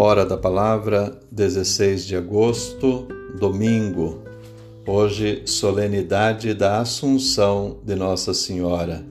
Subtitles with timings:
[0.00, 4.22] Hora da Palavra, 16 de agosto, domingo.
[4.86, 9.04] Hoje, solenidade da Assunção de Nossa Senhora.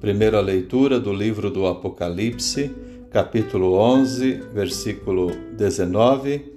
[0.00, 2.70] Primeira leitura do livro do Apocalipse,
[3.10, 6.52] capítulo 11, versículo 19,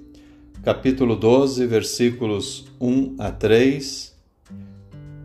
[0.62, 4.14] capítulo 12, versículos 1 a 3,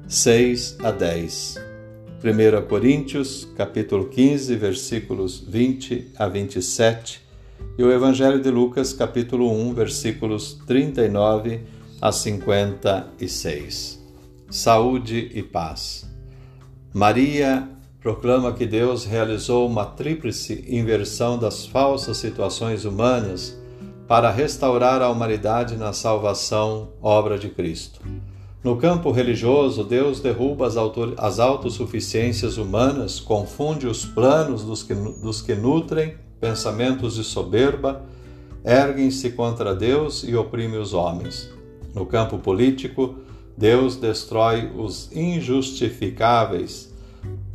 [0.08, 1.58] 6 a 10.
[2.24, 7.31] 1 Coríntios, capítulo 15, versículos 20 a 27
[7.78, 11.62] e o Evangelho de Lucas, capítulo 1, versículos 39
[12.02, 14.00] a 56.
[14.50, 16.10] Saúde e paz.
[16.94, 17.70] Maria
[18.02, 23.58] proclama que Deus realizou uma tríplice inversão das falsas situações humanas
[24.08, 28.02] para restaurar a humanidade na salvação, obra de Cristo.
[28.64, 30.76] No campo religioso, Deus derruba as,
[31.18, 38.02] as autossuficiências humanas, confunde os planos dos que, dos que nutrem pensamentos de soberba,
[38.66, 41.50] erguem-se contra Deus e oprimem os homens.
[41.96, 43.16] No campo político,
[43.56, 46.92] Deus destrói os injustificáveis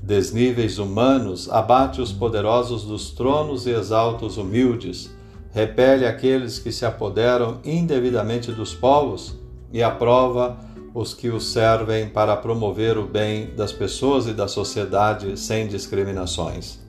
[0.06, 5.10] desníveis humanos, abate os poderosos dos tronos e exalta os humildes,
[5.50, 9.36] repele aqueles que se apoderam indevidamente dos povos
[9.72, 10.56] e aprova
[10.94, 16.85] os que o servem para promover o bem das pessoas e da sociedade sem discriminações.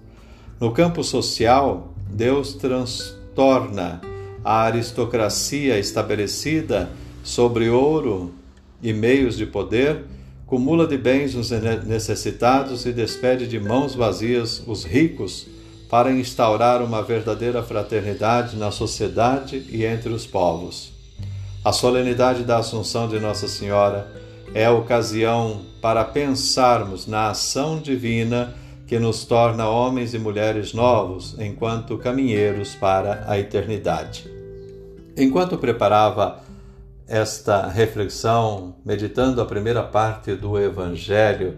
[0.59, 4.01] No campo social, Deus transtorna
[4.43, 6.89] a aristocracia estabelecida
[7.23, 8.33] sobre ouro
[8.81, 10.05] e meios de poder,
[10.47, 11.51] cumula de bens os
[11.85, 15.45] necessitados e despede de mãos vazias os ricos
[15.91, 20.91] para instaurar uma verdadeira fraternidade na sociedade e entre os povos.
[21.63, 24.07] A solenidade da Assunção de Nossa Senhora
[24.55, 28.55] é a ocasião para pensarmos na ação divina
[28.87, 34.31] que nos torna homens e mulheres novos enquanto caminheiros para a eternidade.
[35.15, 36.39] Enquanto preparava
[37.05, 41.57] esta reflexão, meditando a primeira parte do Evangelho,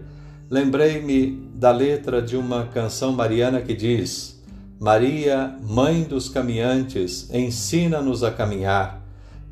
[0.50, 4.42] lembrei-me da letra de uma canção mariana que diz:
[4.80, 9.00] Maria, mãe dos caminhantes, ensina-nos a caminhar.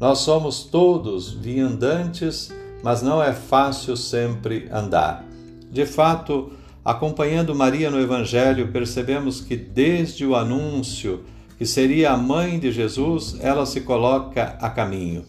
[0.00, 2.52] Nós somos todos viandantes,
[2.82, 5.24] mas não é fácil sempre andar.
[5.70, 6.52] De fato,
[6.88, 11.22] Acompanhando Maria no Evangelho, percebemos que desde o anúncio
[11.58, 15.22] que seria a mãe de Jesus, ela se coloca a caminho.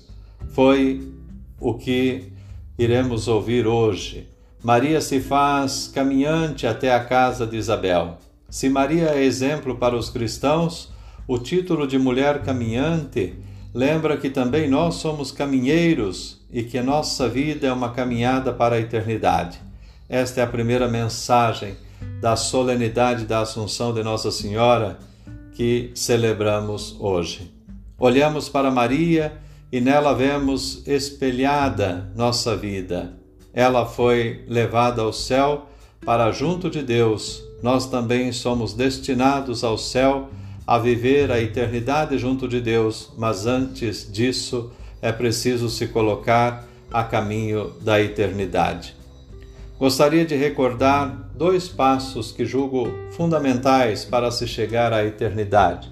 [0.53, 1.11] Foi
[1.59, 2.31] o que
[2.77, 4.29] iremos ouvir hoje.
[4.63, 8.19] Maria se faz caminhante até a casa de Isabel.
[8.49, 10.89] Se Maria é exemplo para os cristãos,
[11.27, 13.33] o título de mulher caminhante
[13.73, 18.79] lembra que também nós somos caminheiros e que nossa vida é uma caminhada para a
[18.79, 19.67] eternidade.
[20.09, 21.77] Esta é a primeira mensagem
[22.19, 24.97] da solenidade da Assunção de Nossa Senhora
[25.53, 27.53] que celebramos hoje.
[27.95, 29.33] Olhamos para Maria
[29.71, 33.13] e nela vemos espelhada nossa vida.
[33.53, 35.69] Ela foi levada ao céu
[36.03, 37.43] para junto de Deus.
[37.61, 40.29] Nós também somos destinados ao céu
[40.65, 44.71] a viver a eternidade junto de Deus, mas antes disso
[45.03, 48.98] é preciso se colocar a caminho da eternidade.
[49.79, 55.89] Gostaria de recordar dois passos que julgo fundamentais para se chegar à eternidade.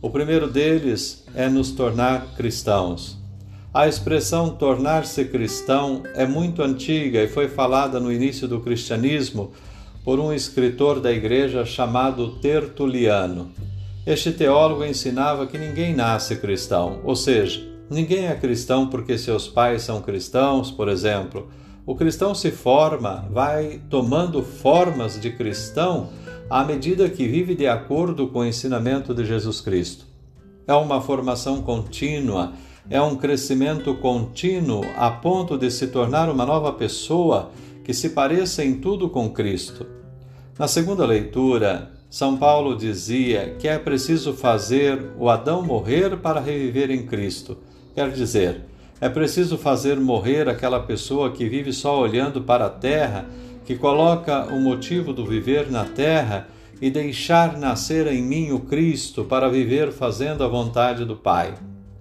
[0.00, 3.18] O primeiro deles é nos tornar cristãos.
[3.74, 9.52] A expressão tornar-se cristão é muito antiga e foi falada no início do cristianismo
[10.02, 13.50] por um escritor da igreja chamado Tertuliano.
[14.06, 19.82] Este teólogo ensinava que ninguém nasce cristão, ou seja, ninguém é cristão porque seus pais
[19.82, 21.46] são cristãos, por exemplo
[21.86, 26.08] o cristão se forma, vai tomando formas de cristão
[26.50, 30.04] à medida que vive de acordo com o ensinamento de Jesus Cristo.
[30.66, 32.54] É uma formação contínua,
[32.90, 37.52] é um crescimento contínuo a ponto de se tornar uma nova pessoa
[37.84, 39.86] que se pareça em tudo com Cristo.
[40.58, 46.90] Na segunda leitura, São Paulo dizia que é preciso fazer o Adão morrer para reviver
[46.90, 47.58] em Cristo.
[47.94, 48.62] Quer dizer,
[49.00, 53.26] é preciso fazer morrer aquela pessoa que vive só olhando para a terra,
[53.64, 56.48] que coloca o motivo do viver na terra
[56.80, 61.54] e deixar nascer em mim o Cristo para viver fazendo a vontade do Pai.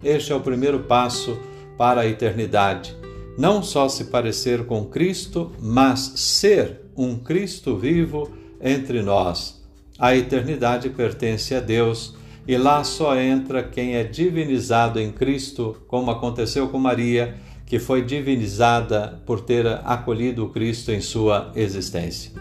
[0.03, 1.37] Este é o primeiro passo
[1.77, 2.95] para a eternidade.
[3.37, 8.31] Não só se parecer com Cristo, mas ser um Cristo vivo
[8.61, 9.61] entre nós.
[9.99, 12.15] A eternidade pertence a Deus
[12.47, 18.03] e lá só entra quem é divinizado em Cristo, como aconteceu com Maria, que foi
[18.03, 22.31] divinizada por ter acolhido Cristo em sua existência.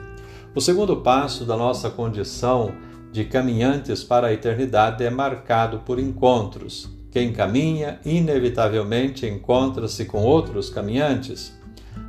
[0.54, 2.72] O segundo passo da nossa condição
[3.10, 6.90] de caminhantes para a eternidade é marcado por encontros.
[7.10, 11.56] Quem caminha, inevitavelmente encontra-se com outros caminhantes.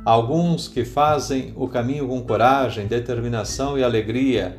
[0.04, 4.58] Alguns que fazem o caminho com coragem, determinação e alegria.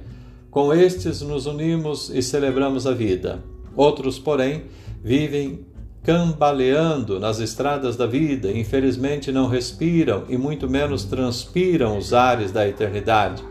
[0.58, 3.44] Com estes nos unimos e celebramos a vida.
[3.76, 4.64] Outros, porém,
[5.04, 5.68] vivem
[6.02, 12.68] cambaleando nas estradas da vida, infelizmente não respiram e muito menos transpiram os ares da
[12.68, 13.44] eternidade.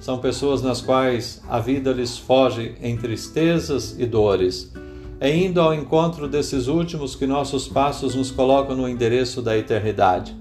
[0.00, 4.72] São pessoas nas quais a vida lhes foge em tristezas e dores.
[5.20, 10.34] É indo ao encontro desses últimos que nossos passos nos colocam no endereço da eternidade.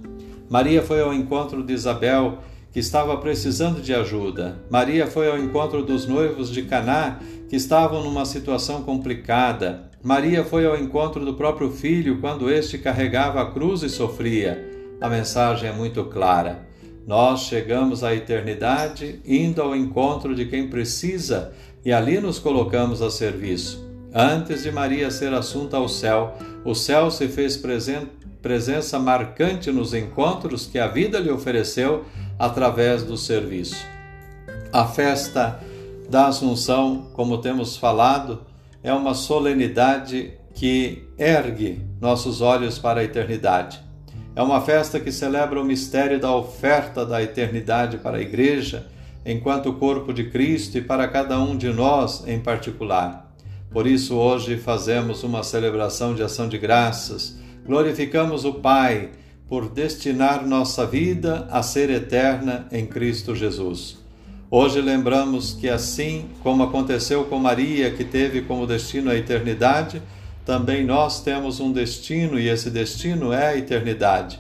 [0.50, 2.38] Maria foi ao encontro de Isabel,
[2.74, 4.58] que estava precisando de ajuda.
[4.68, 9.92] Maria foi ao encontro dos noivos de Caná, que estavam numa situação complicada.
[10.02, 14.72] Maria foi ao encontro do próprio filho quando este carregava a cruz e sofria.
[15.00, 16.68] A mensagem é muito clara.
[17.06, 21.54] Nós chegamos à eternidade indo ao encontro de quem precisa
[21.86, 23.88] e ali nos colocamos a serviço.
[24.12, 26.36] Antes de Maria ser assunta ao céu,
[26.66, 28.08] o céu se fez presen
[28.42, 32.04] presença marcante nos encontros que a vida lhe ofereceu
[32.44, 33.88] através do serviço.
[34.72, 35.62] A festa
[36.10, 38.42] da Assunção, como temos falado,
[38.84, 43.81] é uma solenidade que ergue nossos olhos para a eternidade.
[44.36, 48.88] É uma festa que celebra o mistério da oferta da eternidade para a Igreja,
[49.25, 53.34] enquanto corpo de Cristo e para cada um de nós em particular.
[53.72, 59.12] Por isso, hoje fazemos uma celebração de ação de graças, glorificamos o Pai
[59.54, 64.00] por destinar nossa vida a ser eterna em Cristo Jesus.
[64.50, 70.02] Hoje lembramos que, assim como aconteceu com Maria, que teve como destino a eternidade,
[70.44, 74.40] também nós temos um destino e esse destino é a eternidade.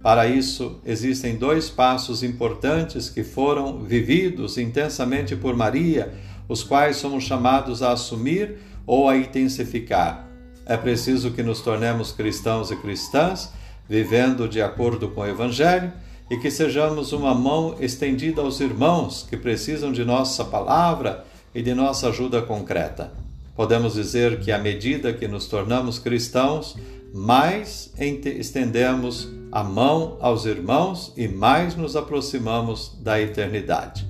[0.00, 6.14] Para isso, existem dois passos importantes que foram vividos intensamente por Maria,
[6.48, 10.28] os quais somos chamados a assumir ou a intensificar.
[10.64, 13.50] É preciso que nos tornemos cristãos e cristãs,
[13.88, 15.92] vivendo de acordo com o Evangelho
[16.30, 21.74] e que sejamos uma mão estendida aos irmãos que precisam de nossa palavra e de
[21.74, 23.12] nossa ajuda concreta.
[23.54, 26.76] Podemos dizer que à medida que nos tornamos cristãos,
[27.12, 34.04] mais estendemos a mão aos irmãos e mais nos aproximamos da eternidade.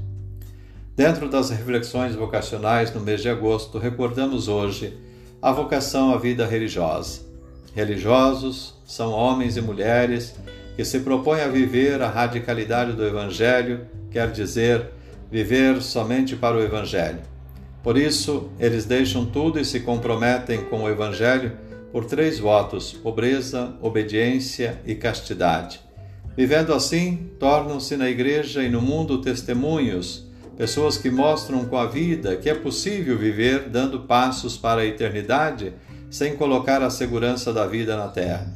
[0.97, 4.97] Dentro das reflexões vocacionais no mês de agosto, recordamos hoje
[5.43, 7.34] a vocação à vida religiosa.
[7.75, 10.35] Religiosos são homens e mulheres
[10.77, 13.81] que se propõe a viver a radicalidade do Evangelho,
[14.11, 14.91] quer dizer,
[15.31, 17.19] viver somente para o Evangelho.
[17.83, 21.53] Por isso, eles deixam tudo e se comprometem com o Evangelho
[21.93, 25.81] por três votos: pobreza, obediência e castidade.
[26.37, 30.27] Vivendo assim, tornam-se na igreja e no mundo testemunhos,
[30.57, 35.73] pessoas que mostram com a vida que é possível viver dando passos para a eternidade
[36.15, 38.47] sem colocar a segurança da vida na terra.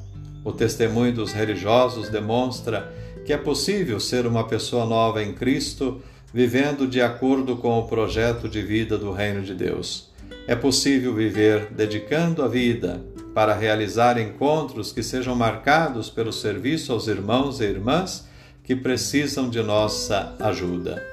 [0.45, 2.89] O testemunho dos religiosos demonstra
[3.27, 6.01] que é possível ser uma pessoa nova em Cristo,
[6.33, 10.09] vivendo de acordo com o projeto de vida do Reino de Deus.
[10.47, 13.03] É possível viver dedicando a vida
[13.35, 18.29] para realizar encontros que sejam marcados pelo serviço aos irmãos e irmãs
[18.63, 21.05] que precisam de nossa ajuda.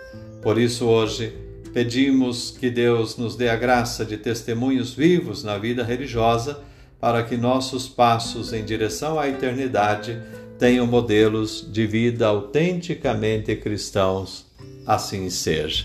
[0.43, 1.44] Por isso, hoje,
[1.75, 6.61] pedimos que Deus nos dê a graça de testemunhos vivos na vida religiosa
[7.01, 10.17] para que nossos passos em direção à eternidade
[10.57, 14.45] tenham modelos de vida autenticamente cristãos.
[14.87, 15.83] Assim seja.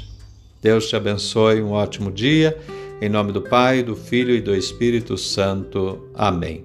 [0.63, 2.57] Deus te abençoe, um ótimo dia.
[3.03, 6.09] Em nome do Pai, do Filho e do Espírito Santo.
[6.15, 6.65] Amém.